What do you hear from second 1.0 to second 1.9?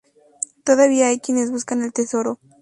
hay quienes buscan